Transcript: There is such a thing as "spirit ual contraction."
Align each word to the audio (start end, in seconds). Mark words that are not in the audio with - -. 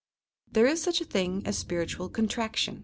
There 0.51 0.65
is 0.65 0.81
such 0.81 0.99
a 0.99 1.05
thing 1.05 1.43
as 1.45 1.59
"spirit 1.59 1.89
ual 1.89 2.11
contraction." 2.11 2.79